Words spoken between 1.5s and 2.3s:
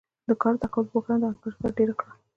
سره دېره کړل